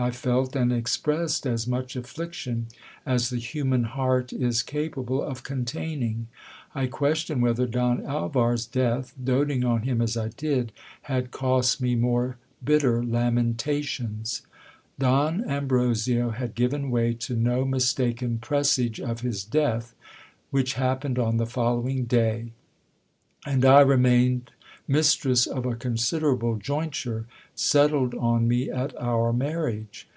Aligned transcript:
I 0.00 0.12
felt 0.12 0.54
and 0.54 0.72
expressed 0.72 1.44
as 1.44 1.66
much 1.66 1.96
affliction 1.96 2.66
as 3.04 3.30
the 3.30 3.38
human 3.38 3.82
heart 3.82 4.32
is 4.32 4.62
capable 4.62 5.20
of 5.20 5.42
con 5.42 5.64
taining. 5.64 6.26
I 6.72 6.86
question 6.86 7.40
whether 7.40 7.66
Don 7.66 8.06
Alvar's 8.06 8.64
death, 8.64 9.12
doting 9.20 9.64
on 9.64 9.82
him 9.82 10.00
as 10.00 10.16
I 10.16 10.28
did, 10.28 10.70
had 11.10 11.32
cost 11.32 11.80
me 11.82 11.96
more 11.96 12.36
bitter 12.62 13.02
lamentations. 13.02 14.42
Don 15.00 15.42
Ambrosio 15.50 16.30
had 16.30 16.54
given 16.54 16.92
way 16.92 17.12
to 17.14 17.34
no 17.34 17.64
mis 17.64 17.92
taken 17.92 18.38
presage 18.38 19.00
of 19.00 19.22
his 19.22 19.42
death, 19.42 19.96
which 20.52 20.74
happened 20.74 21.18
on 21.18 21.38
the 21.38 21.44
following 21.46 22.04
day; 22.04 22.52
and 23.44 23.64
I 23.64 23.80
re 23.80 23.96
mained 23.96 24.50
mistress 24.90 25.46
of 25.46 25.66
a 25.66 25.74
considerable 25.74 26.56
jointure, 26.56 27.26
settled 27.54 28.14
on 28.14 28.48
me 28.48 28.70
at 28.70 28.98
our 28.98 29.34
marriage. 29.34 30.06